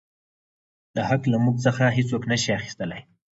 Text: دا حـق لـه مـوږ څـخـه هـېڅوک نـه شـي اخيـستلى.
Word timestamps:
دا 0.95 1.01
حـق 1.09 1.23
لـه 1.31 1.37
مـوږ 1.43 1.57
څـخـه 1.65 1.85
هـېڅوک 1.95 2.23
نـه 2.31 2.37
شـي 2.43 2.51
اخيـستلى. 2.59 2.99